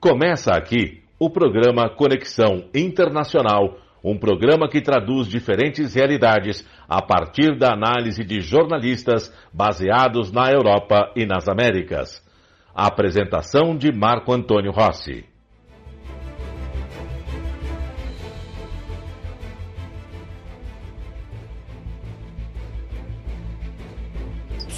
[0.00, 7.72] Começa aqui o programa Conexão Internacional, um programa que traduz diferentes realidades a partir da
[7.72, 12.24] análise de jornalistas baseados na Europa e nas Américas.
[12.72, 15.24] A apresentação de Marco Antônio Rossi.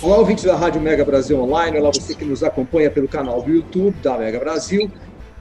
[0.02, 3.51] Olá, ouvintes da Rádio Mega Brasil Online, olá você que nos acompanha pelo canal do
[3.51, 4.91] YouTube da Mega Brasil.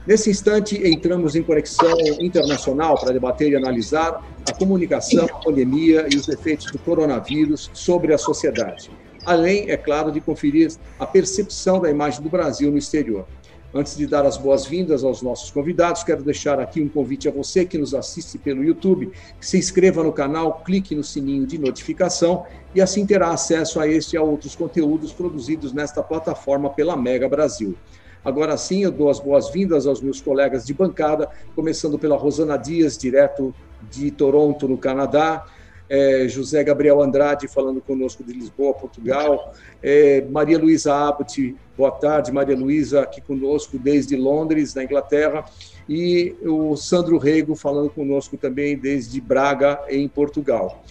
[0.06, 6.16] Nesse instante, entramos em conexão internacional para debater e analisar a comunicação, a pandemia e
[6.16, 8.90] os efeitos do coronavírus sobre a sociedade.
[9.26, 13.26] Além, é claro, de conferir a percepção da imagem do Brasil no exterior.
[13.72, 17.64] Antes de dar as boas-vindas aos nossos convidados, quero deixar aqui um convite a você
[17.64, 22.44] que nos assiste pelo YouTube, que se inscreva no canal, clique no sininho de notificação
[22.74, 27.28] e assim terá acesso a este e a outros conteúdos produzidos nesta plataforma pela Mega
[27.28, 27.76] Brasil.
[28.24, 32.98] Agora sim, eu dou as boas-vindas aos meus colegas de bancada, começando pela Rosana Dias,
[32.98, 33.54] direto
[33.90, 35.46] de Toronto, no Canadá,
[35.88, 42.30] é, José Gabriel Andrade falando conosco de Lisboa, Portugal, é, Maria Luísa Abbott, boa tarde,
[42.30, 45.44] Maria Luísa aqui conosco desde Londres, na Inglaterra,
[45.88, 50.84] e o Sandro Rego falando conosco também desde Braga, em Portugal.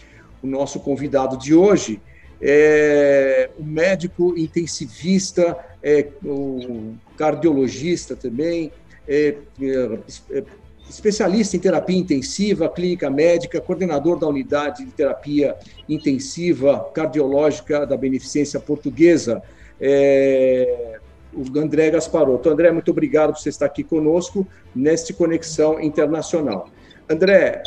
[0.44, 2.02] O nosso convidado de hoje
[2.42, 8.72] é o médico intensivista, é, o cardiologista também,
[9.08, 10.44] é, é,
[10.90, 15.56] especialista em terapia intensiva, clínica médica, coordenador da unidade de terapia
[15.88, 19.42] intensiva cardiológica da Beneficência Portuguesa,
[19.80, 21.00] é,
[21.34, 22.50] o André Gasparotto.
[22.50, 26.70] André, muito obrigado por você estar aqui conosco neste Conexão Internacional.
[27.12, 27.64] André,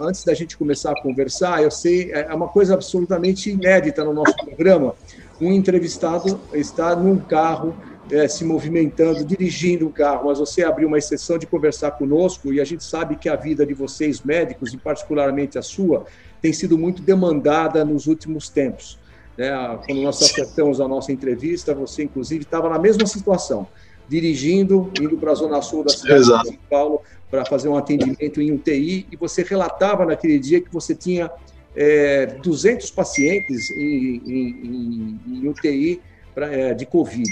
[0.00, 4.34] antes da gente começar a conversar, eu sei, é uma coisa absolutamente inédita no nosso
[4.44, 4.96] programa.
[5.40, 7.76] Um entrevistado está num carro
[8.10, 12.60] é, se movimentando, dirigindo o carro, mas você abriu uma exceção de conversar conosco e
[12.60, 16.04] a gente sabe que a vida de vocês, médicos, e particularmente a sua,
[16.42, 18.98] tem sido muito demandada nos últimos tempos.
[19.38, 19.48] Né?
[19.86, 23.68] Quando nós acertamos a nossa entrevista, você, inclusive, estava na mesma situação,
[24.10, 26.42] dirigindo, indo para a zona sul da cidade Exato.
[26.42, 27.00] de São Paulo
[27.30, 31.30] para fazer um atendimento em UTI, e você relatava naquele dia que você tinha
[31.76, 36.00] é, 200 pacientes em, em, em UTI
[36.34, 37.30] pra, é, de Covid.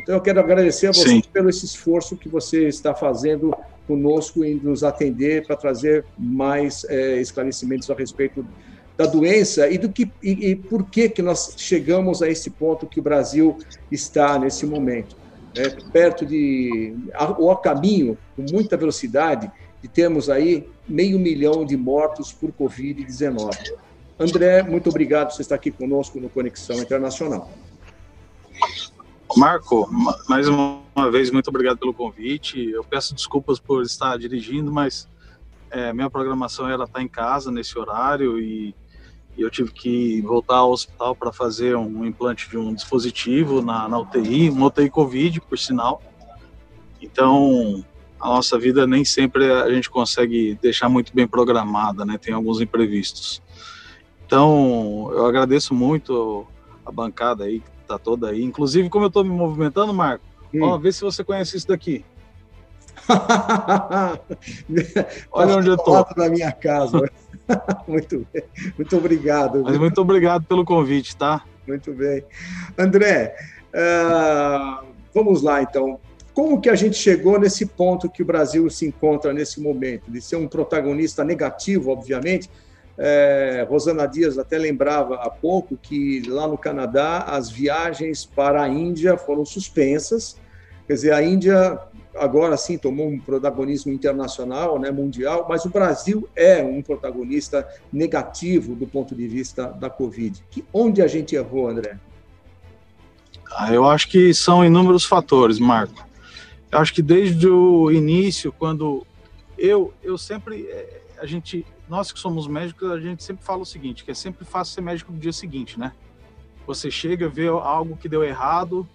[0.00, 1.22] Então, eu quero agradecer a você Sim.
[1.32, 3.52] pelo esse esforço que você está fazendo
[3.88, 8.46] conosco em nos atender para trazer mais é, esclarecimentos a respeito
[8.96, 12.86] da doença e do que e, e, por que que nós chegamos a esse ponto
[12.86, 13.58] que o Brasil
[13.90, 15.16] está nesse momento,
[15.56, 16.94] é, perto de
[17.38, 23.72] ou a caminho com muita velocidade de termos aí meio milhão de mortos por Covid-19.
[24.18, 27.50] André, muito obrigado por você estar aqui conosco no Conexão Internacional.
[29.36, 29.88] Marco,
[30.28, 32.70] mais uma vez, muito obrigado pelo convite.
[32.70, 35.08] Eu peço desculpas por estar dirigindo, mas
[35.70, 38.74] é, minha programação era estar em casa nesse horário e,
[39.36, 43.88] e eu tive que voltar ao hospital para fazer um implante de um dispositivo na,
[43.88, 46.02] na UTI, uma UTI Covid, por sinal.
[47.00, 47.84] Então,
[48.20, 52.18] a nossa vida nem sempre a gente consegue deixar muito bem programada, né?
[52.18, 53.42] Tem alguns imprevistos.
[54.26, 56.46] Então, eu agradeço muito
[56.84, 58.42] a bancada aí tá toda aí.
[58.42, 60.62] Inclusive, como eu estou me movimentando, Marco, hum.
[60.62, 62.04] ó, vê se você conhece isso daqui.
[65.32, 66.02] Olha onde eu tô.
[66.14, 67.10] da minha casa.
[67.86, 68.42] muito bem.
[68.76, 69.62] Muito obrigado.
[69.64, 71.44] Mas muito obrigado pelo convite, tá?
[71.66, 72.24] Muito bem.
[72.78, 73.36] André,
[73.74, 75.98] uh, vamos lá então.
[76.34, 80.10] Como que a gente chegou nesse ponto que o Brasil se encontra nesse momento?
[80.10, 82.48] De ser um protagonista negativo, obviamente,
[82.96, 88.68] é, Rosana Dias até lembrava há pouco que lá no Canadá as viagens para a
[88.68, 90.36] Índia foram suspensas.
[90.86, 91.78] Quer dizer, a Índia
[92.16, 98.74] agora sim tomou um protagonismo internacional, né, mundial, mas o Brasil é um protagonista negativo
[98.74, 100.44] do ponto de vista da Covid.
[100.50, 101.98] Que, onde a gente errou, André?
[103.54, 106.06] Ah, eu acho que são inúmeros fatores, Marco.
[106.70, 109.06] Eu acho que desde o início, quando
[109.58, 113.66] eu, eu sempre, eh, a gente nós que somos médicos, a gente sempre fala o
[113.66, 115.92] seguinte, que é sempre fácil ser médico no dia seguinte, né?
[116.66, 118.88] Você chega, vê algo que deu errado,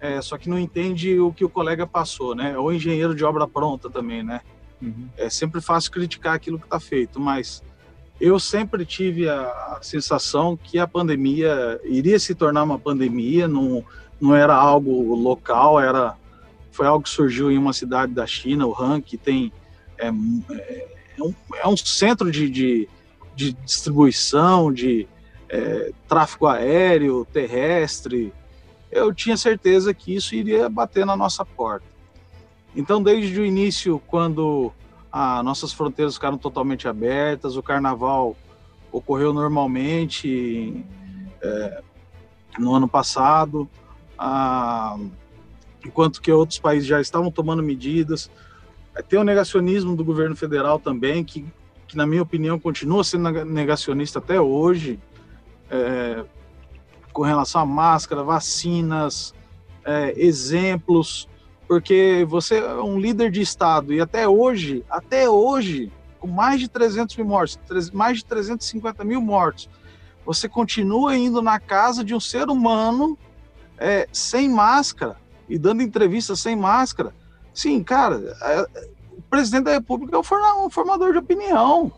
[0.00, 2.56] é, só que não entende o que o colega passou, né?
[2.56, 4.40] Ou engenheiro de obra pronta também, né?
[4.80, 5.08] Uhum.
[5.16, 7.62] É sempre fácil criticar aquilo que está feito, mas
[8.20, 13.84] eu sempre tive a sensação que a pandemia iria se tornar uma pandemia, não,
[14.20, 16.16] não era algo local, era
[16.70, 19.52] foi algo que surgiu em uma cidade da China, o Han, que tem
[19.98, 22.88] é, é, é um, é um centro de, de,
[23.34, 25.08] de distribuição, de
[25.48, 28.32] é, tráfego aéreo, terrestre.
[28.90, 31.86] Eu tinha certeza que isso iria bater na nossa porta.
[32.74, 34.72] Então, desde o início, quando
[35.10, 38.36] as nossas fronteiras ficaram totalmente abertas, o carnaval
[38.92, 40.84] ocorreu normalmente
[41.42, 41.82] é,
[42.58, 43.68] no ano passado,
[44.18, 44.96] ah,
[45.84, 48.30] enquanto que outros países já estavam tomando medidas.
[49.08, 51.46] Tem o negacionismo do governo federal também, que,
[51.86, 54.98] que na minha opinião continua sendo negacionista até hoje,
[55.70, 56.24] é,
[57.18, 59.34] com relação a máscara, vacinas,
[59.84, 61.28] é, exemplos,
[61.66, 66.68] porque você é um líder de Estado e até hoje, até hoje, com mais de
[66.68, 67.58] 300 mil mortos,
[67.90, 69.68] mais de 350 mil mortos,
[70.24, 73.18] você continua indo na casa de um ser humano
[73.76, 75.16] é, sem máscara
[75.48, 77.12] e dando entrevista sem máscara.
[77.52, 81.90] Sim, cara, é, o presidente da República é um formador de opinião.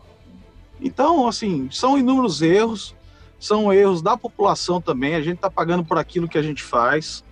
[0.81, 2.95] Então, assim, são inúmeros erros,
[3.41, 5.15] são erros da população também.
[5.15, 7.23] A gente está pagando por aquilo que a gente faz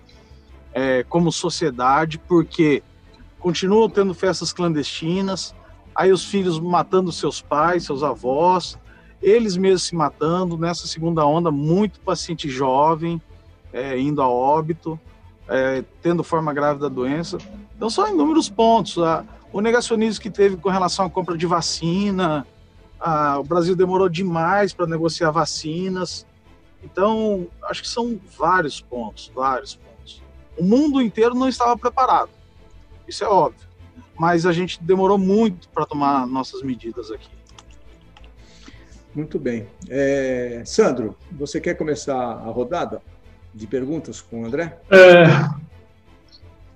[0.74, 2.82] é, como sociedade, porque
[3.38, 5.54] continuam tendo festas clandestinas,
[5.94, 8.76] aí os filhos matando seus pais, seus avós,
[9.22, 10.58] eles mesmos se matando.
[10.58, 13.22] Nessa segunda onda, muito paciente jovem
[13.72, 14.98] é, indo a óbito,
[15.48, 17.38] é, tendo forma grave da doença.
[17.76, 18.98] Então, são inúmeros pontos.
[18.98, 22.44] A, o negacionismo que teve com relação à compra de vacina,
[23.00, 26.26] a, o Brasil demorou demais para negociar vacinas.
[26.84, 30.22] Então, acho que são vários pontos, vários pontos.
[30.58, 32.30] O mundo inteiro não estava preparado,
[33.08, 33.66] isso é óbvio,
[34.18, 37.28] mas a gente demorou muito para tomar nossas medidas aqui.
[39.14, 39.66] Muito bem.
[39.88, 43.02] É, Sandro, você quer começar a rodada
[43.52, 44.78] de perguntas com o André?
[44.90, 45.24] É,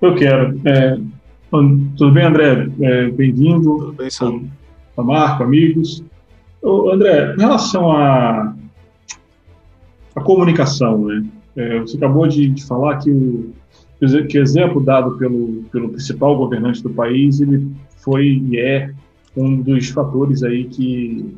[0.01, 0.61] eu quero.
[0.67, 0.99] É,
[1.51, 2.69] tudo bem, André?
[2.81, 3.79] É, Bem-vindo.
[3.79, 4.51] Tudo bem, Sandro.
[4.97, 6.03] Marco, amigos.
[6.93, 8.01] André, em relação à
[8.41, 8.55] a,
[10.17, 11.25] a, comunicação, né?
[11.57, 13.53] É, você acabou de, de falar que o,
[14.29, 18.91] que exemplo dado pelo, pelo principal governante do país ele foi e é
[19.37, 21.37] um dos fatores aí que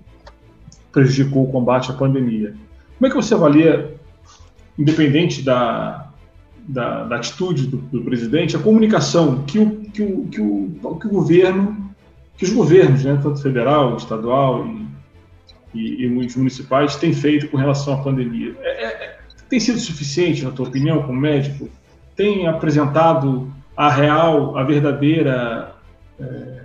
[0.93, 2.55] prejudicou o combate à pandemia.
[2.99, 3.95] Como é que você avalia,
[4.79, 6.09] independente da,
[6.67, 11.07] da, da atitude do, do, presidente, a comunicação que o, que o, que o, que
[11.07, 11.91] o governo,
[12.37, 14.86] que os governos, né, tanto federal, estadual e,
[15.77, 18.55] e, e municipais, têm feito com relação à pandemia?
[18.61, 19.19] É, é,
[19.49, 21.71] tem sido suficiente, na tua opinião, como médico?
[22.17, 25.77] tem apresentado a real, a verdadeira
[26.19, 26.65] é,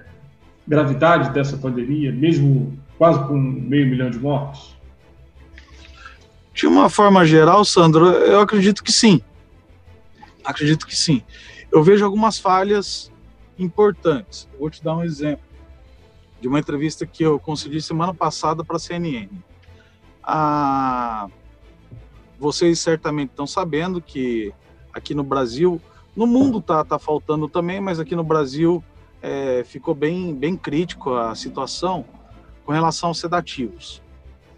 [0.65, 4.77] gravidade dessa pandemia, mesmo quase com meio milhão de mortos?
[6.53, 9.21] De uma forma geral, Sandro, eu acredito que sim.
[10.43, 11.21] Acredito que sim.
[11.71, 13.11] Eu vejo algumas falhas
[13.59, 14.47] importantes.
[14.57, 15.43] vou te dar um exemplo
[16.41, 19.29] de uma entrevista que eu concedi semana passada para a CNN.
[20.23, 21.27] Ah,
[22.39, 24.51] vocês certamente estão sabendo que
[24.91, 25.79] aqui no Brasil.
[26.15, 28.83] No mundo tá, tá faltando também, mas aqui no Brasil
[29.21, 32.03] é, ficou bem, bem crítico a situação
[32.65, 34.01] com relação aos sedativos.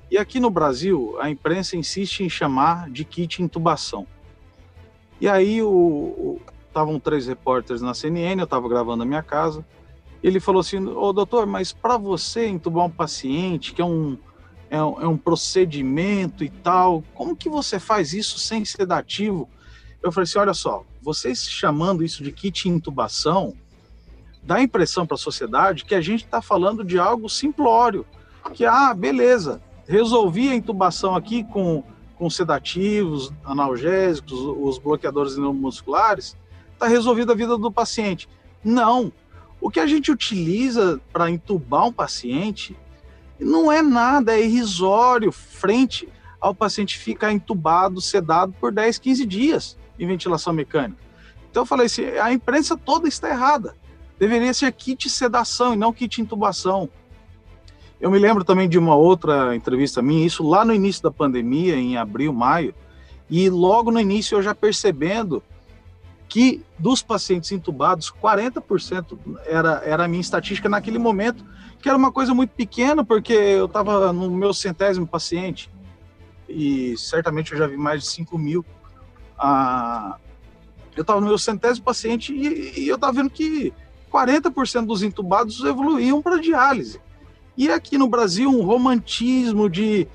[0.10, 4.08] E aqui no Brasil, a imprensa insiste em chamar de kit intubação.
[5.20, 5.60] E aí
[6.68, 9.66] estavam três repórteres na CNN, eu estava gravando na minha casa.
[10.24, 14.18] Ele falou assim: Ô doutor, mas para você intubar um paciente, que é um,
[14.70, 19.50] é um, é um procedimento e tal, como que você faz isso sem sedativo?
[20.04, 23.56] eu falei assim: olha só, vocês chamando isso de kit intubação,
[24.44, 28.06] dá a impressão para a sociedade que a gente está falando de algo simplório.
[28.54, 31.82] Que, ah, beleza, resolvi a intubação aqui com,
[32.18, 36.38] com sedativos, analgésicos, os bloqueadores neuromusculares,
[36.74, 38.28] está resolvida a vida do paciente.
[38.62, 39.12] Não.
[39.64, 42.76] O que a gente utiliza para intubar um paciente
[43.40, 46.06] não é nada, é irrisório frente
[46.42, 51.02] ao paciente ficar entubado, sedado por 10, 15 dias em ventilação mecânica.
[51.50, 53.74] Então eu falei assim, a imprensa toda está errada.
[54.20, 56.90] Deveria ser kit sedação e não kit intubação.
[58.02, 61.78] Eu me lembro também de uma outra entrevista minha, isso lá no início da pandemia,
[61.78, 62.76] em abril, maio,
[63.30, 65.42] e logo no início eu já percebendo
[66.34, 71.46] que dos pacientes intubados, 40% era, era a minha estatística naquele momento,
[71.80, 75.70] que era uma coisa muito pequena, porque eu estava no meu centésimo paciente,
[76.50, 78.66] e certamente eu já vi mais de 5 mil
[79.38, 80.18] a,
[80.96, 83.72] eu estava no meu centésimo paciente e, e eu estava vendo que
[84.12, 87.00] 40% dos entubados evoluíam para diálise.
[87.56, 90.08] E aqui no Brasil, um romantismo de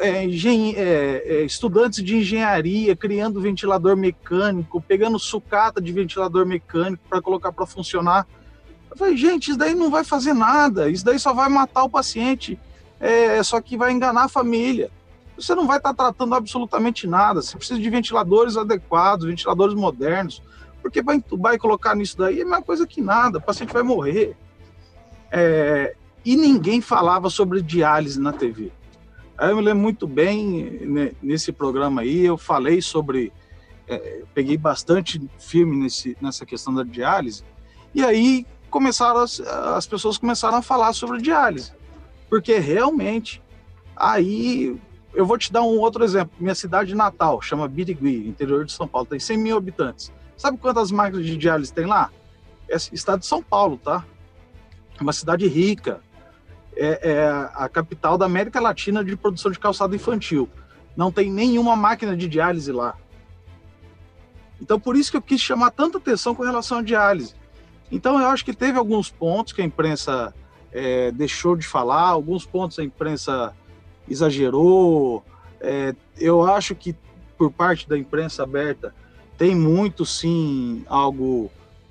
[0.00, 7.22] é, é, é, estudantes de engenharia criando ventilador mecânico, pegando sucata de ventilador mecânico para
[7.22, 8.26] colocar para funcionar.
[8.90, 11.90] Eu falei, gente, isso daí não vai fazer nada, isso daí só vai matar o
[11.90, 12.58] paciente,
[12.98, 14.90] é, só que vai enganar a família
[15.40, 17.40] você não vai estar tratando absolutamente nada.
[17.40, 20.42] Você precisa de ventiladores adequados, ventiladores modernos,
[20.82, 23.72] Porque vai entubar e colocar nisso daí é a mesma coisa que nada, o paciente
[23.72, 24.36] vai morrer.
[25.30, 28.72] É, e ninguém falava sobre diálise na TV.
[29.40, 33.32] Aí eu me lembro muito bem, né, nesse programa aí, eu falei sobre.
[33.88, 37.42] É, peguei bastante filme nesse, nessa questão da diálise,
[37.94, 41.72] e aí começaram as, as pessoas começaram a falar sobre diálise,
[42.28, 43.42] porque realmente
[43.96, 44.78] aí
[45.14, 46.32] eu vou te dar um outro exemplo.
[46.38, 50.12] Minha cidade natal chama Birigui, interior de São Paulo, tem 100 mil habitantes.
[50.36, 52.10] Sabe quantas máquinas de diálise tem lá?
[52.68, 54.04] É estado de São Paulo, tá?
[54.98, 56.02] É uma cidade rica.
[56.76, 60.48] É, é, a capital da América Latina de produção de calçado infantil.
[60.96, 62.96] Não tem nenhuma máquina de diálise lá.
[64.60, 67.34] Então, por isso que eu quis chamar tanta atenção com relação à diálise.
[67.90, 70.34] Então, eu acho que teve alguns pontos que a imprensa
[70.72, 73.54] é, deixou de falar, alguns pontos a imprensa
[74.08, 75.24] exagerou.
[75.60, 76.94] É, eu acho que
[77.36, 78.94] por parte da imprensa aberta
[79.38, 81.50] tem muito sim algo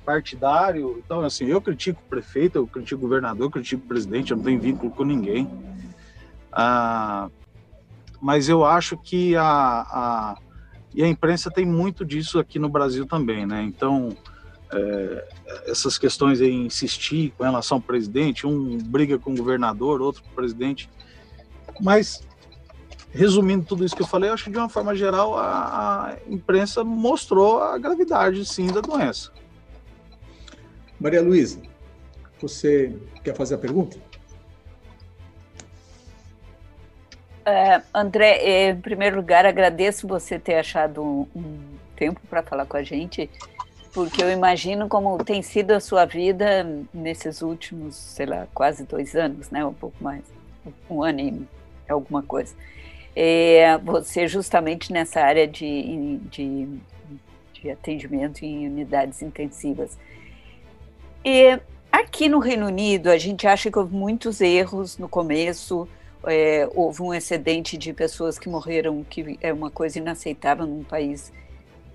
[0.10, 1.00] partidário.
[1.06, 4.38] Então, assim, eu critico o prefeito, eu critico o governador, eu critico o presidente, eu
[4.38, 5.48] não tenho vínculo com ninguém.
[6.52, 7.30] Ah,
[8.20, 10.38] mas eu acho que a, a,
[10.96, 13.62] e a imprensa tem muito disso aqui no Brasil também, né?
[13.62, 14.10] Então,
[14.74, 15.28] é,
[15.68, 20.30] essas questões em insistir com relação ao presidente, um briga com o governador, outro com
[20.30, 20.90] o presidente,
[21.80, 22.28] mas,
[23.12, 26.18] resumindo tudo isso que eu falei, eu acho que de uma forma geral a, a
[26.28, 29.32] imprensa mostrou a gravidade, sim, da doença.
[31.00, 31.62] Maria Luísa,
[32.42, 33.98] você quer fazer a pergunta?
[37.46, 41.58] É, André, em primeiro lugar, agradeço você ter achado um, um
[41.96, 43.30] tempo para falar com a gente,
[43.94, 49.16] porque eu imagino como tem sido a sua vida nesses últimos, sei lá, quase dois
[49.16, 49.66] anos, né?
[49.66, 50.24] Um pouco mais,
[50.90, 51.48] um ano e
[51.88, 52.54] alguma coisa.
[53.16, 56.68] É, você justamente nessa área de, de,
[57.54, 59.98] de atendimento em unidades intensivas.
[61.24, 61.60] E
[61.92, 65.88] aqui no Reino Unido, a gente acha que houve muitos erros no começo,
[66.26, 71.32] é, houve um excedente de pessoas que morreram, que é uma coisa inaceitável num país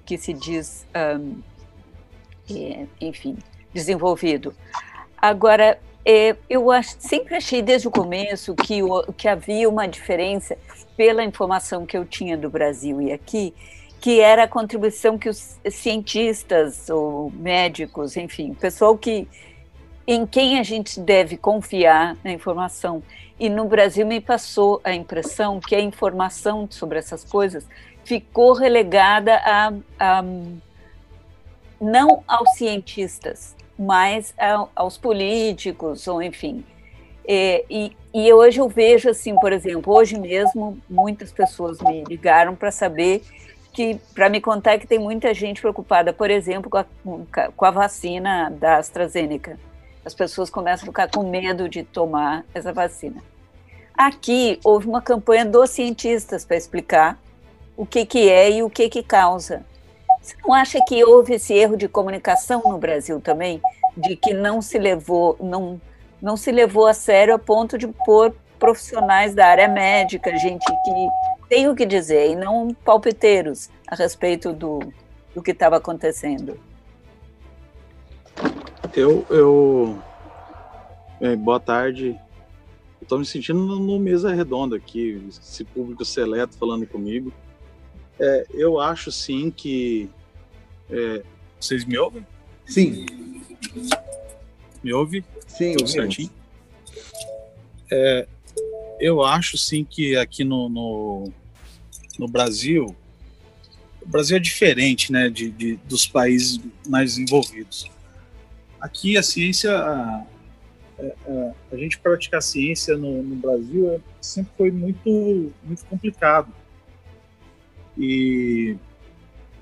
[0.04, 0.86] que se diz,
[1.18, 1.40] um,
[2.50, 3.36] é, enfim,
[3.72, 4.54] desenvolvido.
[5.16, 8.80] Agora, é, eu acho, sempre achei desde o começo que,
[9.16, 10.56] que havia uma diferença
[10.96, 13.54] pela informação que eu tinha do Brasil e aqui,
[14.04, 19.26] que era a contribuição que os cientistas ou médicos, enfim, pessoal que
[20.06, 23.02] em quem a gente deve confiar na informação.
[23.40, 27.66] E no Brasil me passou a impressão que a informação sobre essas coisas
[28.04, 30.22] ficou relegada a, a
[31.80, 36.62] não aos cientistas, mais a, aos políticos, ou enfim.
[37.26, 42.54] É, e, e hoje eu vejo, assim, por exemplo, hoje mesmo, muitas pessoas me ligaram
[42.54, 43.22] para saber
[43.74, 46.86] que, para me contar que tem muita gente preocupada, por exemplo, com a,
[47.54, 49.58] com a vacina da AstraZeneca.
[50.04, 53.20] As pessoas começam a ficar com medo de tomar essa vacina.
[53.92, 57.18] Aqui houve uma campanha dos cientistas para explicar
[57.76, 59.64] o que, que é e o que, que causa.
[60.22, 63.60] Você não acha que houve esse erro de comunicação no Brasil também,
[63.96, 65.80] de que não se levou, não,
[66.22, 71.08] não se levou a sério a ponto de pôr profissionais da área médica, gente que
[71.54, 74.80] tem o que dizer e não palpiteiros a respeito do,
[75.32, 76.58] do que estava acontecendo?
[78.92, 80.02] Eu, eu
[81.20, 82.18] é, boa tarde.
[83.00, 87.32] Estou me sentindo no, no mesa redonda aqui, esse público seleto falando comigo.
[88.18, 90.10] É, eu acho sim que.
[90.90, 91.22] É,
[91.60, 92.26] vocês me ouvem?
[92.66, 93.06] Sim.
[94.82, 95.24] Me ouve?
[95.46, 96.30] Sim, Tudo certinho?
[97.92, 98.26] É,
[98.98, 101.32] eu acho sim que aqui no, no,
[102.18, 102.94] no, Brasil.
[104.02, 107.90] O Brasil é diferente né, de, de, dos países mais desenvolvidos.
[108.80, 109.76] Aqui a ciência.
[109.76, 110.26] A,
[110.98, 116.52] a, a gente praticar ciência no, no Brasil é, sempre foi muito, muito complicado
[117.96, 118.76] e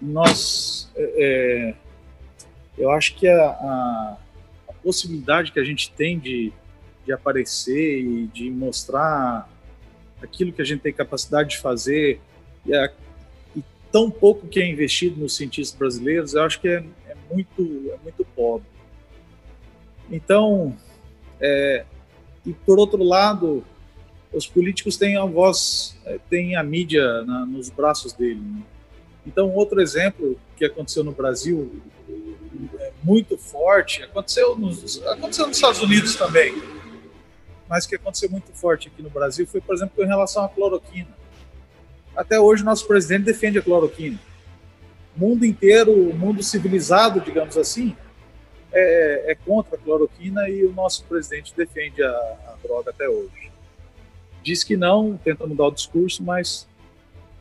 [0.00, 1.75] nós, é, é,
[2.78, 4.16] eu acho que a, a,
[4.68, 6.52] a, possibilidade que a gente tem de,
[7.04, 9.49] de aparecer e de mostrar
[10.23, 12.21] aquilo que a gente tem capacidade de fazer
[12.71, 12.90] a,
[13.57, 17.90] e tão pouco que é investido nos cientistas brasileiros, eu acho que é, é muito,
[17.92, 18.66] é muito pobre.
[20.11, 20.76] Então,
[21.40, 21.85] é,
[22.45, 23.64] e por outro lado,
[24.33, 28.40] os políticos têm a voz, eh, têm a mídia na, nos braços dele.
[28.40, 28.62] Né?
[29.26, 31.81] Então, outro exemplo que aconteceu no Brasil
[32.78, 36.61] é muito forte, aconteceu nos, aconteceu nos Estados Unidos também,
[37.69, 41.21] mas que aconteceu muito forte aqui no Brasil foi, por exemplo, em relação à cloroquina.
[42.16, 44.19] Até hoje, nosso presidente defende a cloroquina.
[45.16, 47.97] o mundo inteiro, o mundo civilizado, digamos assim,
[48.73, 53.50] é, é, contra a cloroquina e o nosso presidente defende a, a, droga até hoje.
[54.42, 56.66] Diz que não, tenta mudar o discurso, mas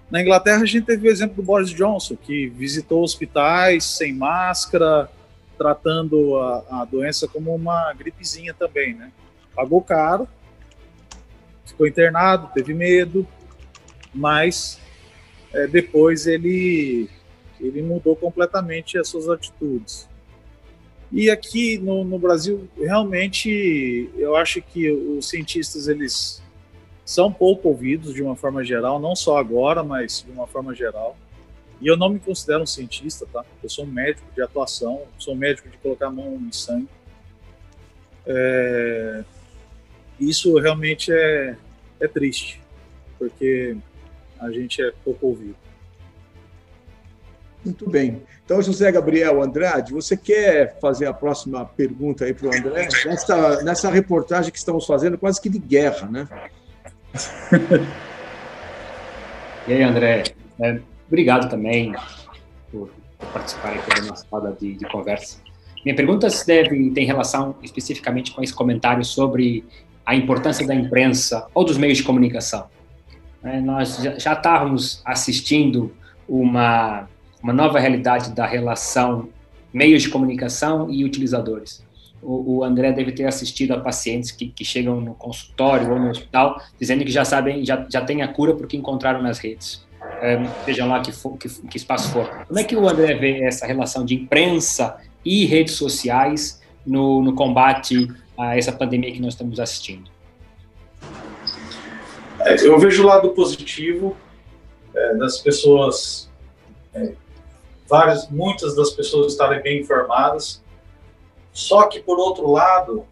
[0.10, 5.10] na Inglaterra a gente teve o exemplo do Boris Johnson, que visitou hospitais sem máscara,
[5.58, 9.12] tratando a, a doença como uma gripezinha também, né?
[9.56, 10.28] Pagou caro,
[11.66, 13.26] ficou internado, teve medo,
[14.14, 14.80] mas
[15.54, 17.10] é, depois ele,
[17.60, 20.10] ele mudou completamente as suas atitudes.
[21.12, 26.42] E aqui no, no, Brasil, realmente, eu acho que os cientistas eles
[27.04, 31.18] são pouco ouvidos de uma forma geral, não só agora, mas de uma forma geral.
[31.82, 33.44] E eu não me considero um cientista, tá?
[33.62, 36.88] Eu sou um médico de atuação, sou um médico de colocar a mão em sangue.
[38.26, 39.24] É...
[40.20, 41.58] Isso realmente é,
[42.00, 42.62] é triste,
[43.18, 43.76] porque
[44.42, 45.56] a gente é pouco ouvido.
[47.64, 48.24] Muito bem.
[48.44, 52.88] Então, José Gabriel Andrade, você quer fazer a próxima pergunta aí para o André?
[53.06, 56.28] Nessa, nessa reportagem que estamos fazendo, quase que de guerra, né?
[59.68, 60.24] e aí, André?
[60.60, 61.94] É, obrigado também
[62.72, 62.90] por,
[63.32, 65.38] participar aqui da nossa roda de, de conversa.
[65.86, 69.64] Minha pergunta deve tem relação especificamente com esse comentário sobre
[70.04, 72.68] a importância da imprensa ou dos meios de comunicação.
[73.44, 75.94] É, nós já, estávamos assistindo
[76.28, 77.08] uma
[77.42, 79.30] uma nova realidade da relação
[79.74, 81.84] meios de comunicação e utilizadores.
[82.22, 86.10] O, o André deve ter assistido a pacientes que, que, chegam no consultório ou no
[86.10, 89.84] hospital dizendo que já sabem, já, já têm a cura porque encontraram nas redes.
[90.22, 90.38] É,
[90.84, 92.30] lá que, for, que, que espaço for.
[92.46, 97.34] Como é que o André vê essa relação de imprensa e redes sociais no, no
[97.34, 98.08] combate
[98.38, 100.12] a essa pandemia que nós estamos assistindo?
[102.46, 104.16] É, eu vejo o lado positivo
[104.94, 106.30] é, das pessoas
[106.94, 107.14] é,
[107.88, 110.64] várias, muitas das pessoas estarem bem informadas.
[111.52, 113.06] Só que, por outro lado,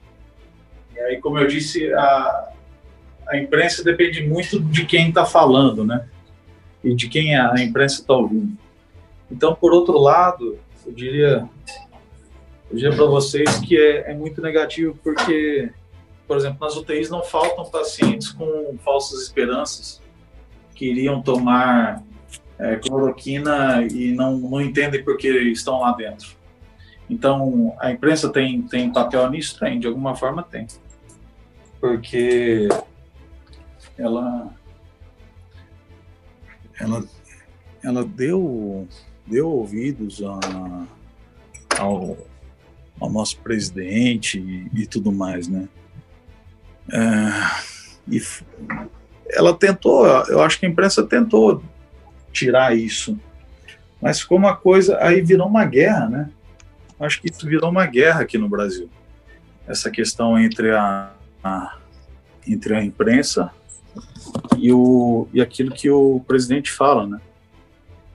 [0.95, 2.49] e aí, como eu disse, a,
[3.27, 6.07] a imprensa depende muito de quem está falando, né?
[6.83, 8.57] E de quem a imprensa está ouvindo.
[9.29, 11.47] Então, por outro lado, eu diria,
[12.71, 15.69] diria para vocês que é, é muito negativo, porque,
[16.29, 19.99] por exemplo, nas UTIs não faltam pacientes com falsas esperanças
[20.75, 22.03] que iriam tomar
[22.59, 26.37] é, cloroquina e não, não entendem por que estão lá dentro.
[27.09, 29.59] Então, a imprensa tem, tem papel nisso?
[29.59, 30.67] Tem, de alguma forma tem.
[31.81, 32.69] Porque
[33.97, 34.53] ela,
[36.79, 37.03] ela,
[37.83, 38.87] ela deu,
[39.25, 40.85] deu ouvidos a,
[41.79, 42.15] ao,
[42.99, 45.67] ao nosso presidente e, e tudo mais, né?
[46.91, 47.69] É,
[48.07, 48.21] e
[49.29, 51.63] ela tentou, eu acho que a imprensa tentou
[52.31, 53.17] tirar isso.
[54.01, 56.29] Mas ficou uma coisa, aí virou uma guerra, né?
[56.99, 58.89] Acho que isso virou uma guerra aqui no Brasil.
[59.67, 61.11] Essa questão entre a,
[61.43, 61.77] a
[62.47, 63.51] entre a imprensa
[64.57, 67.21] e, o, e aquilo que o presidente fala, né?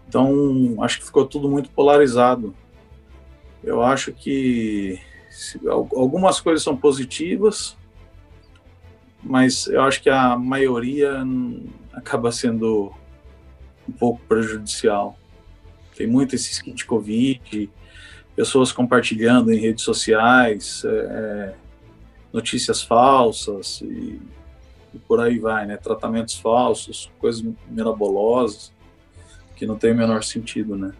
[0.08, 2.54] Então, acho que ficou tudo muito polarizado.
[3.62, 7.76] Eu acho que se, algumas coisas são positivas,
[9.24, 11.24] mas eu acho que a maioria
[11.92, 12.92] acaba sendo
[13.88, 15.18] um pouco prejudicial.
[15.96, 17.70] Tem muito esse kit Covid,
[18.37, 21.54] pessoas compartilhando em redes sociais, é, é,
[22.32, 24.20] notícias falsas e,
[24.92, 25.76] e, por aí vai, né?
[25.76, 28.72] Tratamentos falsos, coisas mirabolosas
[29.56, 30.92] que não tem o menor sentido, né?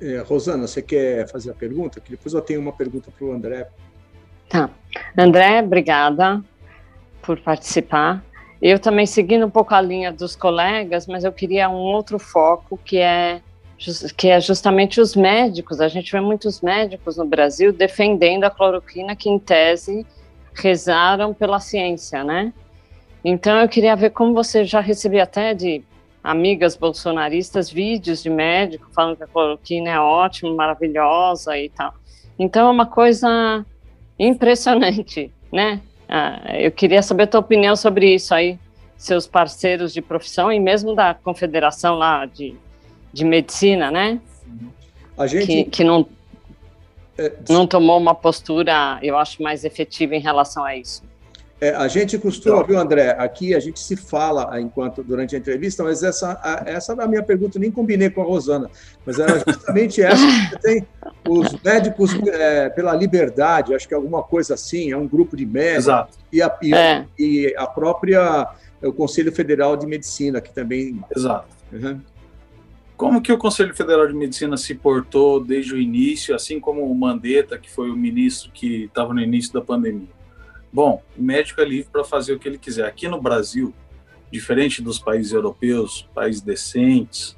[0.00, 2.00] É, Rosana, você quer fazer a pergunta?
[2.00, 3.68] Que depois eu tenho uma pergunta para o André.
[4.48, 4.70] Tá.
[5.18, 6.42] André, obrigada
[7.28, 8.24] por participar.
[8.60, 12.80] Eu também seguindo um pouco a linha dos colegas, mas eu queria um outro foco
[12.82, 13.42] que é
[14.16, 15.78] que é justamente os médicos.
[15.78, 20.06] A gente vê muitos médicos no Brasil defendendo a cloroquina que em tese
[20.54, 22.50] rezaram pela ciência, né?
[23.22, 25.84] Então eu queria ver como você já recebeu até de
[26.24, 31.92] amigas bolsonaristas vídeos de médico falando que a cloroquina é ótima, maravilhosa e tal.
[32.38, 33.64] Então é uma coisa
[34.18, 35.82] impressionante, né?
[36.08, 38.58] Ah, eu queria saber a tua opinião sobre isso aí,
[38.96, 42.56] seus parceiros de profissão e mesmo da confederação lá de,
[43.12, 44.20] de medicina, né?
[45.16, 45.46] A gente...
[45.46, 46.06] Que, que não,
[47.18, 51.02] é, não tomou uma postura, eu acho, mais efetiva em relação a isso.
[51.60, 53.10] É, a gente costuma, viu, André?
[53.18, 57.08] Aqui a gente se fala enquanto durante a entrevista, mas essa, a, essa era a
[57.08, 58.70] minha pergunta, nem combinei com a Rosana,
[59.04, 60.86] mas era justamente essa que tem
[61.28, 65.44] os médicos é, pela liberdade, acho que é alguma coisa assim, é um grupo de
[65.44, 65.86] médicos.
[65.86, 66.18] Exato.
[66.32, 67.06] E a, e, é.
[67.18, 68.48] e a própria,
[68.80, 71.00] o Conselho Federal de Medicina, que também.
[71.14, 71.58] Exato.
[71.72, 72.00] Uhum.
[72.96, 76.94] como que o Conselho Federal de Medicina se portou desde o início, assim como o
[76.94, 80.17] Mandetta, que foi o ministro que estava no início da pandemia?
[80.72, 82.86] Bom, o médico é livre para fazer o que ele quiser.
[82.86, 83.74] Aqui no Brasil,
[84.30, 87.36] diferente dos países europeus, países decentes,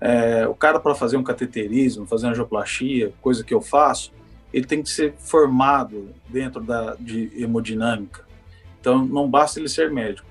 [0.00, 4.12] é, o cara para fazer um cateterismo, fazer angioplastia, coisa que eu faço,
[4.52, 8.24] ele tem que ser formado dentro da, de hemodinâmica.
[8.80, 10.28] Então, não basta ele ser médico.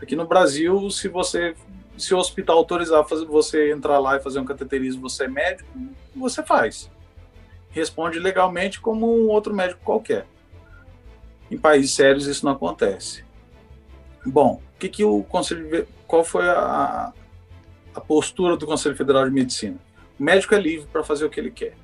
[0.00, 1.54] Aqui no Brasil, se você,
[1.96, 5.68] se o hospital autorizar fazer, você entrar lá e fazer um cateterismo, você é médico,
[6.14, 6.90] você faz.
[7.70, 10.26] Responde legalmente como um outro médico qualquer.
[11.50, 13.24] Em países sérios isso não acontece.
[14.24, 17.12] Bom, o que, que o Conselho, qual foi a,
[17.94, 19.76] a postura do Conselho Federal de Medicina?
[20.18, 21.74] O médico é livre para fazer o que ele quer.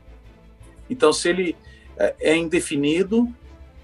[0.90, 1.56] Então, se ele
[1.96, 3.28] é, é indefinido,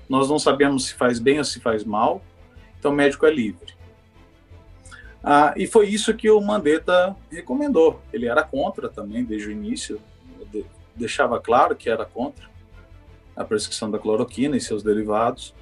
[0.09, 2.23] nós não sabemos se faz bem ou se faz mal,
[2.79, 3.75] então o médico é livre.
[5.23, 8.01] Ah, e foi isso que o Mandetta recomendou.
[8.13, 10.01] Ele era contra também, desde o início,
[10.95, 12.49] deixava claro que era contra
[13.37, 15.55] a prescrição da cloroquina e seus derivados,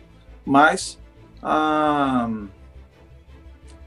[0.49, 0.99] mas
[1.43, 2.27] ah,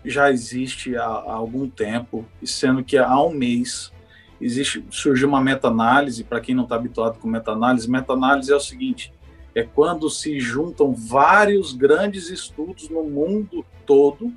[0.06, 3.92] já existe há, há, algum tempo, sendo que há um mês
[4.40, 9.12] existe, surgiu uma meta-análise, para quem não está habituado com meta-análise, meta-análise é o seguinte,
[9.56, 14.32] é quando se juntam vários grandes estudos no mundo todo,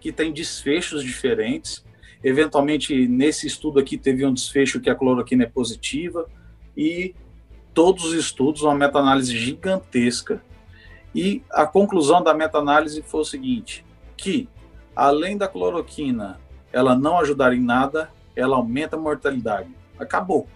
[0.00, 1.84] que têm desfechos diferentes,
[2.24, 6.28] eventualmente nesse estudo aqui teve um desfecho que a cloroquina é positiva,
[6.76, 7.14] e
[7.72, 10.42] todos os estudos, uma meta-análise gigantesca,
[11.14, 13.84] e a conclusão da meta-análise foi o seguinte,
[14.16, 14.48] que
[14.94, 16.40] além da cloroquina
[16.72, 19.68] ela não ajudar em nada, ela aumenta a mortalidade.
[19.98, 20.46] Acabou.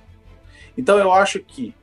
[0.76, 1.74] Então eu acho que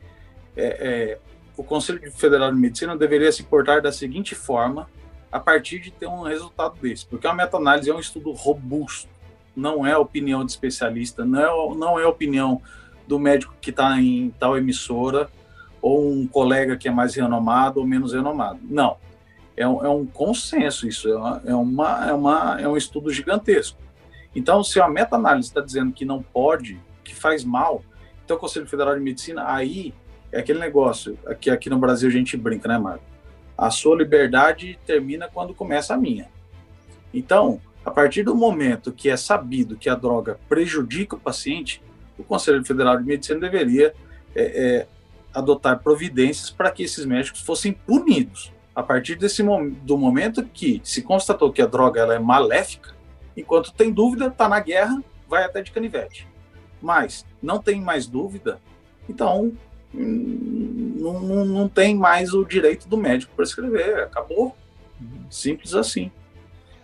[0.56, 1.20] é, é,
[1.56, 4.90] o Conselho Federal de Medicina deveria se portar da seguinte forma
[5.32, 9.10] a partir de ter um resultado desse, porque a meta-análise é um estudo robusto,
[9.56, 12.62] não é opinião de especialista, não é, não é opinião
[13.08, 15.30] do médico que está em tal emissora
[15.82, 18.60] ou um colega que é mais renomado ou menos renomado.
[18.64, 18.98] Não,
[19.56, 23.12] é um, é um consenso isso, é, uma, é, uma, é, uma, é um estudo
[23.12, 23.78] gigantesco.
[24.36, 27.84] Então, se a meta-análise está dizendo que não pode, que faz mal,
[28.24, 29.94] então o Conselho Federal de Medicina, aí
[30.32, 33.04] é aquele negócio, que aqui no Brasil a gente brinca, né, Marco?
[33.58, 36.30] A sua liberdade termina quando começa a minha.
[37.14, 41.82] Então, a partir do momento que é sabido que a droga prejudica o paciente,
[42.18, 43.94] o Conselho Federal de Medicina deveria
[44.34, 44.88] é, é,
[45.34, 48.52] adotar providências para que esses médicos fossem punidos.
[48.74, 49.44] A partir desse
[49.84, 52.96] do momento que se constatou que a droga ela é maléfica,
[53.36, 56.28] Enquanto tem dúvida, está na guerra, vai até de canivete.
[56.82, 58.60] Mas não tem mais dúvida,
[59.08, 59.52] então
[59.94, 64.00] hum, não, não, não tem mais o direito do médico para escrever.
[64.04, 64.56] Acabou.
[65.30, 66.12] Simples assim.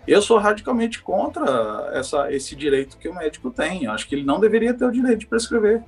[0.07, 3.83] Eu sou radicalmente contra essa, esse direito que o médico tem.
[3.83, 5.83] Eu acho que ele não deveria ter o direito de prescrever.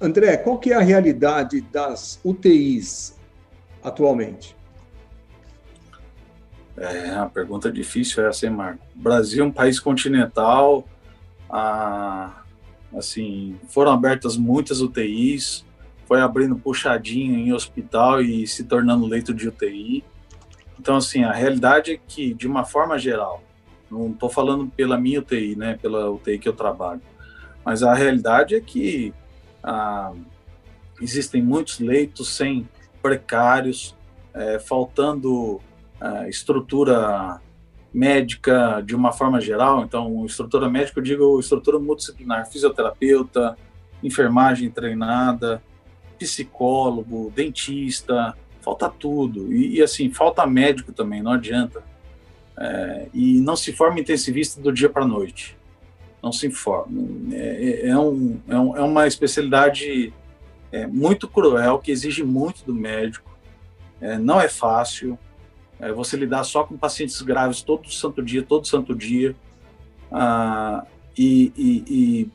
[0.00, 3.18] André, qual que é a realidade das UTIs
[3.82, 4.56] atualmente?
[6.76, 8.84] É uma pergunta difícil essa, hein, Marco?
[8.96, 10.88] O Brasil é um país continental,
[11.48, 12.42] ah,
[12.96, 15.64] assim, foram abertas muitas UTIs,
[16.06, 20.04] foi abrindo puxadinho em hospital e se tornando leito de UTI.
[20.78, 23.42] Então, assim, a realidade é que, de uma forma geral,
[23.90, 27.00] não estou falando pela minha UTI, né, pela UTI que eu trabalho,
[27.64, 29.14] mas a realidade é que
[29.64, 30.12] ah,
[31.00, 32.68] existem muitos leitos sem
[33.02, 33.96] precários,
[34.32, 35.60] é, faltando
[36.28, 37.40] estrutura
[37.92, 43.56] médica de uma forma geral, então estrutura médica eu digo estrutura multidisciplinar, fisioterapeuta,
[44.02, 45.62] enfermagem treinada,
[46.18, 49.52] psicólogo, dentista, falta tudo.
[49.52, 51.82] E, e assim falta médico também, não adianta.
[52.56, 55.56] É, e não se forma intensivista do dia para noite,
[56.24, 60.10] não se forma, é, é, é, um, é, um, é uma especialidade
[60.72, 63.30] é, muito cruel que exige muito do médico,
[64.00, 65.18] é, não é fácil
[65.78, 69.36] é, você lidar só com pacientes graves todo santo dia, todo santo dia.
[70.10, 72.30] Ah, e, e, e,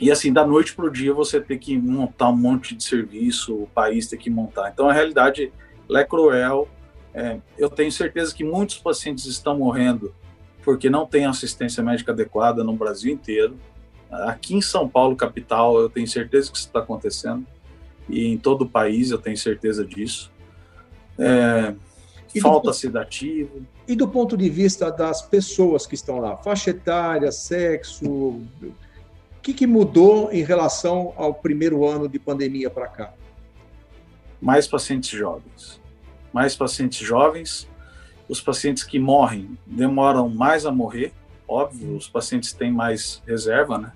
[0.00, 3.54] e, assim, da noite para o dia você tem que montar um monte de serviço,
[3.54, 4.70] o país tem que montar.
[4.70, 5.52] Então a realidade
[5.90, 6.68] é cruel.
[7.14, 10.12] É, eu tenho certeza que muitos pacientes estão morrendo
[10.66, 13.56] porque não tem assistência médica adequada no Brasil inteiro.
[14.10, 17.46] Aqui em São Paulo, capital, eu tenho certeza que isso está acontecendo.
[18.08, 20.28] E em todo o país, eu tenho certeza disso.
[21.16, 21.72] É,
[22.40, 23.64] falta do, sedativo.
[23.86, 28.44] E do ponto de vista das pessoas que estão lá, faixa etária, sexo, o
[29.40, 33.14] que, que mudou em relação ao primeiro ano de pandemia para cá?
[34.42, 35.80] Mais pacientes jovens.
[36.32, 37.68] Mais pacientes jovens.
[38.28, 41.12] Os pacientes que morrem demoram mais a morrer.
[41.48, 43.92] Óbvio, os pacientes têm mais reserva, né?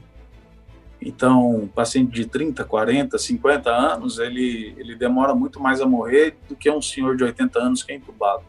[1.02, 6.54] Então, paciente de 30, 40, 50 anos, ele, ele demora muito mais a morrer do
[6.54, 8.42] que um senhor de 80 anos que é entubado.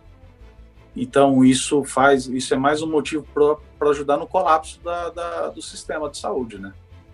[0.96, 3.26] Então, isso faz, isso é mais um motivo
[3.80, 6.74] para ajudar no colapso da, da, do sistema de saúde, né?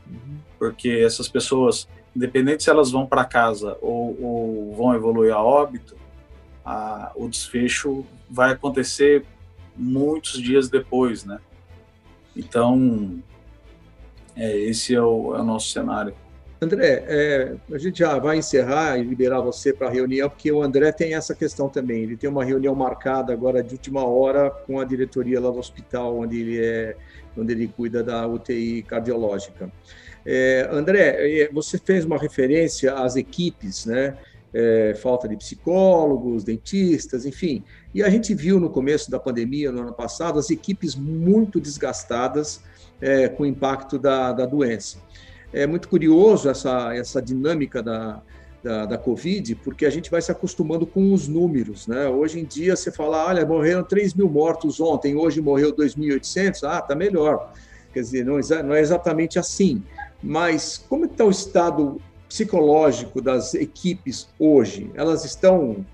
[0.10, 0.38] Uhum.
[0.58, 5.96] Porque essas pessoas, independente se elas vão para casa ou, ou, vão evoluir a óbito,
[6.68, 9.24] a, o desfecho vai acontecer
[9.74, 11.40] muitos dias depois, né?
[12.36, 13.24] Então,
[14.36, 16.14] é, esse é o, é o nosso cenário.
[16.60, 20.62] André, é, a gente já vai encerrar e liberar você para a reunião, porque o
[20.62, 22.04] André tem essa questão também.
[22.04, 26.18] Ele tem uma reunião marcada agora de última hora com a diretoria lá do hospital,
[26.18, 26.98] onde ele, é,
[27.38, 29.72] onde ele cuida da UTI cardiológica.
[30.26, 34.18] É, André, é, você fez uma referência às equipes, né?
[34.54, 37.64] É, falta de psicólogos, dentistas, enfim.
[37.94, 42.62] E a gente viu no começo da pandemia, no ano passado, as equipes muito desgastadas
[43.02, 44.98] é, com o impacto da, da doença.
[45.52, 48.22] É muito curioso essa, essa dinâmica da,
[48.64, 51.88] da, da, Covid, porque a gente vai se acostumando com os números.
[51.88, 52.08] Né?
[52.08, 56.82] Hoje em dia, você fala, olha, morreram 3 mil mortos ontem, hoje morreu 2.800, ah,
[56.82, 57.54] tá melhor.
[57.94, 59.84] Quer dizer, não, não é exatamente assim.
[60.22, 64.92] Mas como está o estado psicológico das equipes hoje?
[64.96, 65.86] Elas estão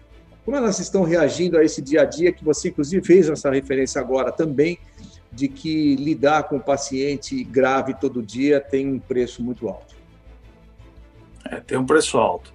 [0.46, 4.02] como elas estão reagindo a esse dia a dia que você inclusive fez essa referência
[4.02, 4.78] agora também
[5.32, 9.96] de que lidar com paciente grave todo dia tem um preço muito alto.
[11.46, 12.54] É, tem um preço alto.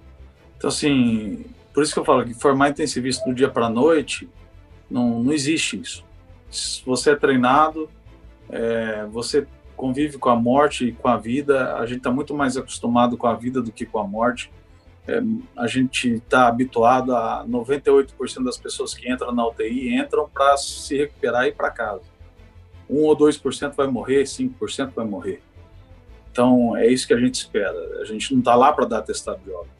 [0.57, 4.29] Então, assim, por isso que eu falo que formar intensivista do dia para a noite,
[4.89, 6.05] não, não existe isso.
[6.49, 7.89] Se você é treinado,
[8.49, 9.45] é, você
[9.79, 13.27] convive com a morte e com a vida, a gente está muito mais acostumado com
[13.27, 14.51] a vida do que com a morte.
[15.07, 15.21] É,
[15.55, 20.97] a gente está habituado a 98% das pessoas que entram na UTI entram para se
[20.97, 22.03] recuperar e ir para casa.
[22.89, 25.41] 1 ou 2% vai morrer, 5% vai morrer.
[26.29, 28.01] Então, é isso que a gente espera.
[28.01, 29.73] A gente não está lá para dar testado de óbito.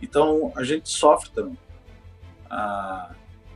[0.00, 1.58] Então, a gente sofre também.
[2.48, 3.10] Ah,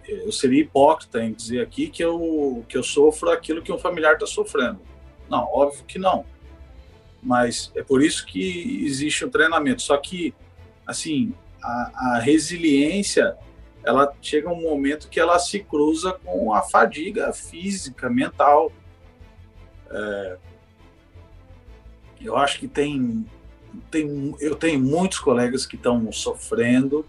[0.08, 4.14] eu seria hipócrita em dizer aqui que eu, que eu sofro aquilo que um familiar
[4.14, 4.80] está sofrendo.
[5.28, 6.24] Não, óbvio que não.
[7.22, 9.82] Mas é por isso que existe o treinamento.
[9.82, 10.34] Só que,
[10.86, 13.36] assim, a, a resiliência,
[13.84, 18.72] ela chega um momento que ela se cruza com a fadiga física, mental.
[19.90, 20.36] É,
[22.20, 23.26] eu acho que tem,
[23.90, 27.04] tem, eu tenho muitos colegas que estão sofrendo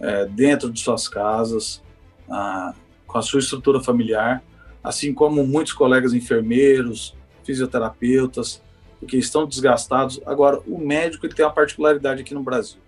[0.00, 1.82] é, dentro de suas casas,
[2.30, 2.74] ah,
[3.06, 4.42] com a sua estrutura familiar,
[4.82, 7.16] assim como muitos colegas enfermeiros,
[7.48, 8.62] fisioterapeutas,
[9.00, 10.20] porque estão desgastados.
[10.26, 12.78] Agora, o médico ele tem uma particularidade aqui no Brasil.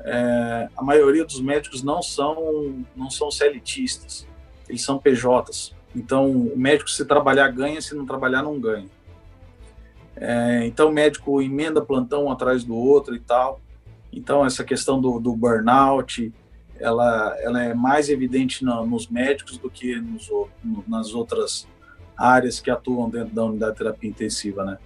[0.00, 4.26] É, a maioria dos médicos não são não são CLTistas,
[4.68, 5.72] eles são PJs.
[5.94, 8.88] Então, o médico, se trabalhar, ganha, se não trabalhar, não ganha.
[10.16, 13.60] É, então, o médico emenda plantão um atrás do outro e tal.
[14.12, 16.32] Então, essa questão do, do burnout,
[16.78, 20.28] ela, ela é mais evidente no, nos médicos do que nos,
[20.62, 21.66] no, nas outras
[22.16, 24.78] áreas que atuam dentro da unidade de terapia intensiva, né?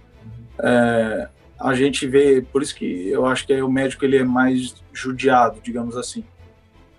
[0.59, 4.75] É, a gente vê, por isso que eu acho que o médico ele é mais
[4.91, 6.23] judiado, digamos assim.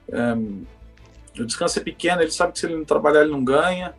[0.08, 0.32] É,
[1.40, 3.94] o descanso é pequeno, ele sabe que se ele não trabalhar ele não ganha,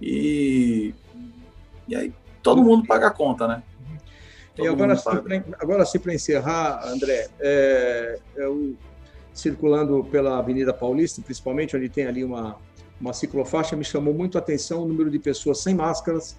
[0.00, 0.94] e,
[1.88, 3.62] e aí todo mundo paga a conta, né?
[4.54, 8.76] Todo e agora, sim, pra, agora sim, para encerrar, André, é, eu,
[9.32, 12.56] circulando pela Avenida Paulista, principalmente, onde tem ali uma,
[13.00, 16.36] uma ciclofaixa, me chamou muito a atenção o número de pessoas sem máscaras,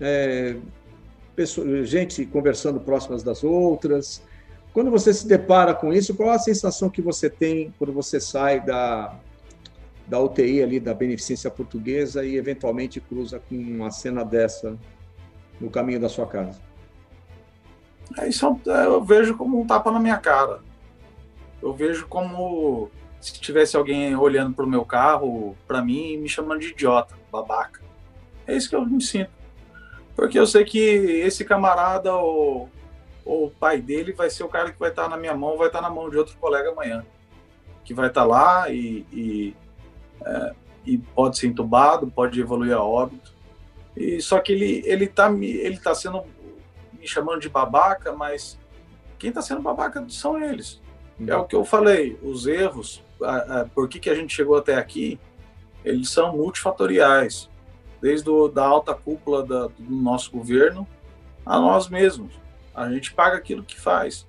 [0.00, 0.56] é,
[1.36, 4.22] pessoa, gente conversando próximas das outras.
[4.72, 8.60] Quando você se depara com isso, qual a sensação que você tem quando você sai
[8.60, 9.18] da,
[10.06, 14.76] da UTI ali da Beneficência Portuguesa e eventualmente cruza com uma cena dessa
[15.60, 16.60] no caminho da sua casa?
[18.18, 20.60] É, isso é eu vejo como um tapa na minha cara.
[21.60, 26.60] Eu vejo como se tivesse alguém olhando para o meu carro, para mim, me chamando
[26.60, 27.80] de idiota, babaca.
[28.46, 29.30] É isso que eu me sinto.
[30.14, 32.68] Porque eu sei que esse camarada ou,
[33.24, 35.68] ou o pai dele vai ser o cara que vai estar na minha mão, vai
[35.68, 37.04] estar na mão de outro colega amanhã.
[37.84, 39.56] Que vai estar lá e, e
[40.24, 40.54] é,
[40.84, 43.32] e pode ser entubado, pode evoluir a óbito.
[43.96, 46.24] E só que ele ele tá ele tá sendo
[46.98, 48.58] me chamando de babaca, mas
[49.18, 50.80] quem está sendo babaca são eles.
[51.26, 54.56] É o que eu falei, os erros, a, a, por que, que a gente chegou
[54.56, 55.18] até aqui,
[55.84, 57.48] eles são multifatoriais,
[58.00, 60.86] desde o, da alta cúpula da, do nosso governo
[61.44, 62.32] a nós mesmos.
[62.74, 64.26] A gente paga aquilo que faz,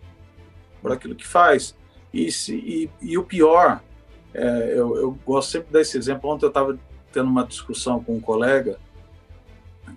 [0.82, 1.76] por aquilo que faz.
[2.14, 3.82] E, se, e, e o pior
[4.34, 6.30] é, eu, eu, gosto sempre desse exemplo.
[6.30, 6.78] Ontem eu estava
[7.12, 8.80] tendo uma discussão com um colega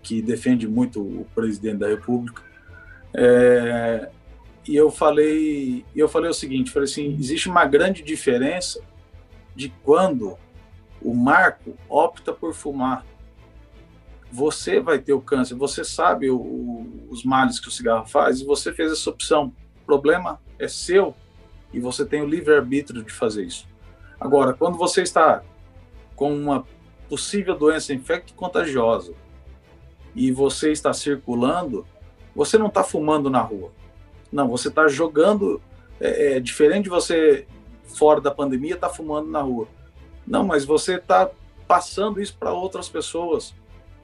[0.02, 2.42] que defende muito o presidente da República
[3.14, 4.09] É,
[4.66, 8.81] e eu falei, eu falei o seguinte, falei assim, existe uma grande diferença
[9.55, 10.38] de quando
[11.01, 13.05] o Marco opta por fumar.
[14.31, 18.40] Você vai ter o câncer, você sabe o, o, os males que o cigarro faz
[18.40, 19.53] e você fez essa opção.
[19.83, 21.14] O problema é seu
[21.72, 23.66] e você tem o livre-arbítrio de fazer isso.
[24.20, 25.42] Agora, quando você está
[26.14, 26.64] com uma
[27.09, 29.12] possível doença infecto-contagiosa
[30.14, 31.85] e você está circulando,
[32.35, 33.72] você não está fumando na rua.
[34.33, 35.61] Não, você está jogando.
[36.01, 37.47] É, é, diferente de você
[37.85, 39.68] fora da pandemia estar tá fumando na rua.
[40.27, 41.31] Não, mas você está
[41.68, 43.55] passando isso para outras pessoas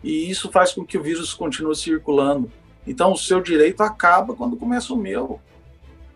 [0.02, 2.50] e isso faz com que o vírus continue circulando.
[2.86, 5.40] Então, o seu direito acaba quando começa o meu.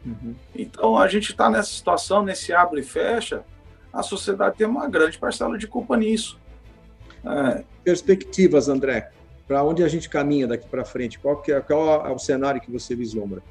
[0.04, 0.34] Uhum.
[0.54, 3.44] Então, a gente está nessa situação, nesse abre e fecha,
[3.92, 6.38] a sociedade tem uma grande parcela de culpa nisso.
[7.24, 7.64] É.
[7.84, 9.10] Perspectivas, André,
[9.46, 11.18] para onde a gente caminha daqui para frente?
[11.18, 13.42] Qual, que é, qual é o cenário que você vislumbra?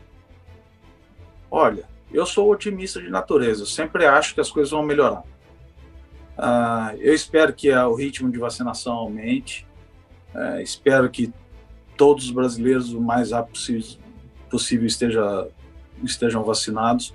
[1.51, 1.83] Olha,
[2.13, 5.23] eu sou otimista de natureza, sempre acho que as coisas vão melhorar.
[6.37, 9.67] Uh, eu espero que o ritmo de vacinação aumente,
[10.33, 11.31] uh, espero que
[11.97, 13.99] todos os brasileiros, o mais rápido possível,
[14.49, 15.49] possível esteja,
[16.01, 17.13] estejam vacinados,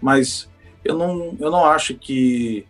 [0.00, 0.48] mas
[0.84, 2.64] eu não, eu não acho que,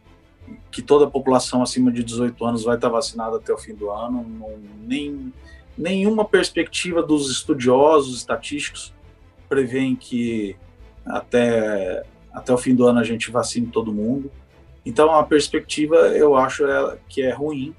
[0.70, 3.90] que toda a população acima de 18 anos vai estar vacinada até o fim do
[3.90, 5.32] ano, não, nem
[5.76, 8.94] nenhuma perspectiva dos estudiosos estatísticos
[9.48, 10.56] prevêem que
[11.04, 14.30] até, até o fim do ano a gente vacine todo mundo.
[14.84, 17.74] Então a perspectiva eu acho é, que é ruim.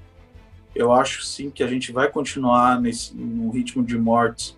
[0.74, 4.56] Eu acho sim que a gente vai continuar nesse num ritmo de mortes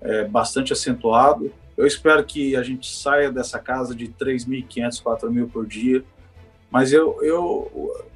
[0.00, 1.52] é, bastante acentuado.
[1.76, 6.04] Eu espero que a gente saia dessa casa de 3.500, 4.000 por dia.
[6.70, 8.06] Mas eu, eu,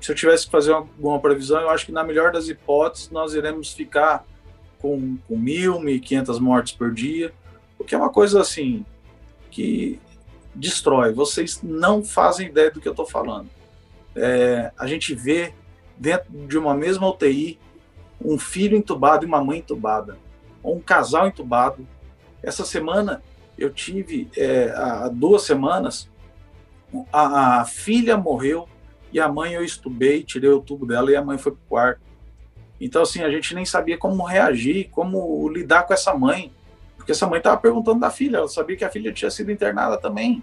[0.00, 3.34] se eu tivesse que fazer alguma previsão, eu acho que na melhor das hipóteses nós
[3.34, 4.24] iremos ficar
[4.78, 7.32] com, com 1.000, 1.500 mortes por dia,
[7.78, 8.84] o que é uma coisa assim
[9.54, 10.00] que
[10.52, 11.12] destrói.
[11.12, 13.48] Vocês não fazem ideia do que eu estou falando.
[14.16, 15.54] É, a gente vê
[15.96, 17.58] dentro de uma mesma UTI
[18.20, 20.18] um filho entubado e uma mãe entubada,
[20.62, 21.86] ou um casal entubado,
[22.42, 23.22] essa semana
[23.56, 26.08] eu tive, é, há duas semanas,
[27.12, 28.68] a, a, filha morreu
[29.12, 32.00] e a mãe eu estubei, tirei o tubo dela e a mãe foi pro quarto.
[32.80, 36.52] Então, assim, a gente nem sabia como reagir, como lidar com essa mãe,
[37.04, 39.98] porque essa mãe estava perguntando da filha, ela sabia que a filha tinha sido internada
[39.98, 40.42] também.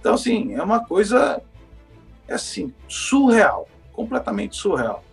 [0.00, 1.40] Então, assim, é uma coisa,
[2.26, 5.04] é assim, surreal, completamente surreal.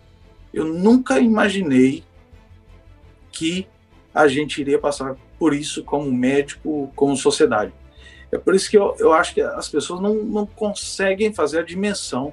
[0.52, 2.02] Eu nunca imaginei
[3.30, 3.68] que
[4.12, 7.72] a gente iria passar por isso como médico, como sociedade.
[8.32, 11.64] É por isso que eu, eu acho que as pessoas não, não conseguem fazer a
[11.64, 12.32] dimensão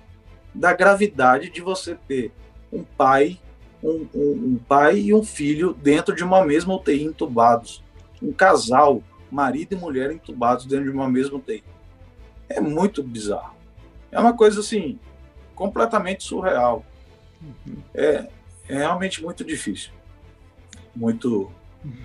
[0.55, 2.31] da gravidade de você ter
[2.71, 3.39] um pai,
[3.83, 7.83] um, um, um pai e um filho dentro de uma mesma UTI entubados.
[8.23, 11.63] Um casal, marido e mulher entubados dentro de uma mesma UTI.
[12.47, 13.55] É muito bizarro.
[14.11, 14.99] É uma coisa assim,
[15.55, 16.85] completamente surreal.
[17.41, 17.77] Uhum.
[17.93, 18.27] É,
[18.69, 19.91] é realmente muito difícil.
[20.95, 21.51] Muito,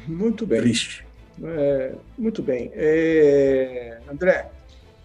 [0.06, 0.60] muito bem.
[0.60, 1.06] triste.
[1.42, 2.70] É, muito bem.
[2.74, 4.50] É, André,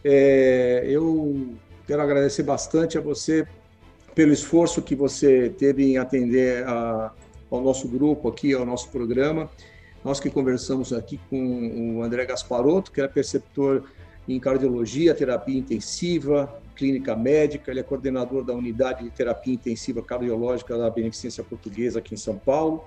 [0.04, 3.48] é, eu quero agradecer bastante a você
[4.16, 7.12] pelo esforço que você teve em atender a,
[7.52, 9.50] ao nosso grupo aqui, ao nosso programa.
[10.04, 13.84] Nós que conversamos aqui com o André Gasparotto, que é preceptor
[14.28, 20.78] em cardiologia, terapia intensiva, clínica médica, ele é coordenador da unidade de terapia intensiva cardiológica
[20.78, 22.84] da Beneficência Portuguesa aqui em São Paulo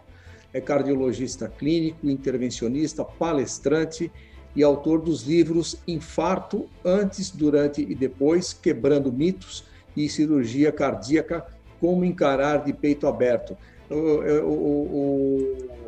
[0.57, 4.11] é cardiologista clínico, intervencionista, palestrante
[4.55, 11.47] e autor dos livros Infarto, Antes, Durante e Depois, Quebrando Mitos e Cirurgia Cardíaca,
[11.79, 13.55] Como Encarar de Peito Aberto.
[13.91, 14.53] O, o,
[14.97, 15.86] o,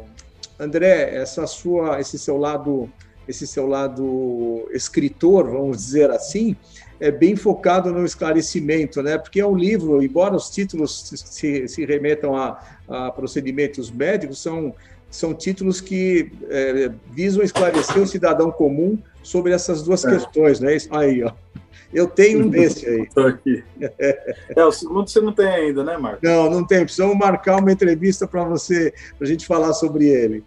[0.58, 2.90] André, essa sua, esse seu lado,
[3.26, 6.56] esse seu lado escritor, vamos dizer assim,
[7.00, 9.16] é bem focado no esclarecimento, né?
[9.18, 14.74] Porque é um livro, embora os títulos se, se remetam a, a procedimentos médicos, são,
[15.08, 20.10] são títulos que é, visam esclarecer o cidadão comum sobre essas duas é.
[20.10, 20.76] questões, né?
[20.90, 21.32] Aí, ó.
[21.92, 23.02] Eu tenho um desse aí.
[23.08, 23.64] Estou aqui.
[23.98, 26.20] É, o segundo você não tem ainda, né, Marco?
[26.22, 26.84] Não, não tem.
[26.84, 30.44] Precisamos marcar uma entrevista para você, para a gente falar sobre ele.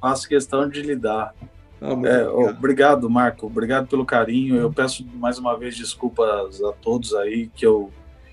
[0.00, 1.34] Faço questão de lhe dar.
[1.80, 3.46] Ah, é, obrigado, Marco.
[3.46, 4.56] Obrigado pelo carinho.
[4.56, 7.90] Eu peço mais uma vez desculpas a todos aí, que eu,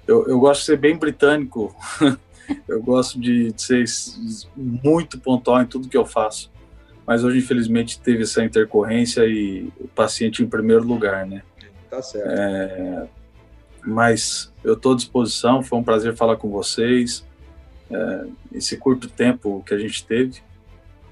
[0.07, 1.75] eu, eu gosto de ser bem britânico.
[2.67, 3.85] eu gosto de, de ser
[4.55, 6.51] muito pontual em tudo que eu faço.
[7.05, 11.43] Mas hoje, infelizmente, teve essa intercorrência e o paciente em primeiro lugar, né?
[11.89, 12.29] Tá certo.
[12.29, 13.07] É,
[13.85, 15.61] mas eu estou à disposição.
[15.61, 17.25] Foi um prazer falar com vocês.
[17.91, 20.41] É, esse curto tempo que a gente teve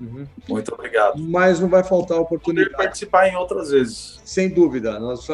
[0.02, 0.26] Uhum.
[0.49, 1.20] Muito obrigado.
[1.20, 2.72] Mas não vai faltar oportunidade.
[2.72, 4.20] Poder participar em outras vezes.
[4.26, 4.99] Sem dúvida.
[4.99, 5.28] Nós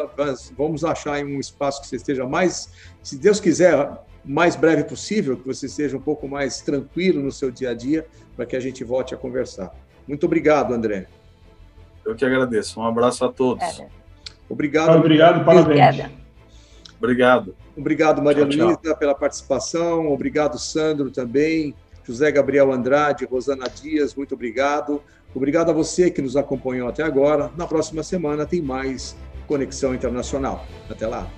[0.56, 2.70] vamos achar em um espaço que você esteja mais,
[3.02, 3.90] se Deus quiser,
[4.22, 8.06] mais breve possível, que você esteja um pouco mais tranquilo no seu dia a dia,
[8.36, 9.74] para que a gente volte a conversar.
[10.06, 11.06] Muito obrigado, André.
[12.04, 12.78] Eu que agradeço.
[12.78, 13.82] Um abraço a todos.
[14.48, 14.98] Obrigado.
[14.98, 16.10] Obrigado, parabéns.
[16.98, 17.54] Obrigado.
[17.76, 18.96] Obrigado, Maria tchau, Luísa, tchau.
[18.96, 20.12] pela participação.
[20.12, 21.74] Obrigado, Sandro, também.
[22.08, 25.02] José Gabriel Andrade, Rosana Dias, muito obrigado.
[25.34, 27.52] Obrigado a você que nos acompanhou até agora.
[27.54, 29.14] Na próxima semana tem mais
[29.46, 30.66] Conexão Internacional.
[30.88, 31.30] Até lá.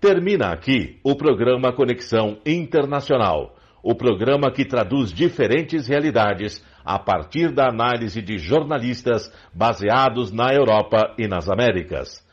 [0.00, 7.68] Termina aqui o programa Conexão Internacional, o programa que traduz diferentes realidades a partir da
[7.68, 12.26] análise de jornalistas baseados na Europa e nas Américas.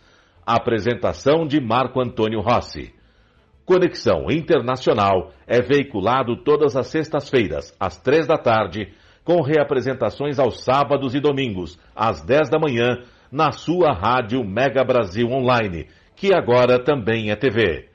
[0.45, 2.93] Apresentação de Marco Antônio Rossi.
[3.65, 8.93] Conexão Internacional é veiculado todas as sextas-feiras, às três da tarde,
[9.23, 15.27] com reapresentações aos sábados e domingos, às dez da manhã, na sua rádio Mega Brasil
[15.27, 15.87] Online
[16.17, 17.87] que agora também é TV.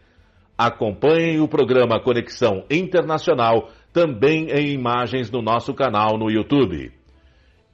[0.56, 6.90] Acompanhem o programa Conexão Internacional também em imagens no nosso canal no YouTube.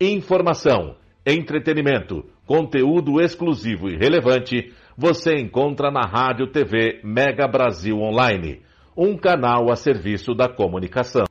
[0.01, 8.63] Informação, entretenimento, conteúdo exclusivo e relevante você encontra na Rádio TV Mega Brasil Online,
[8.97, 11.28] um canal a serviço da comunicação.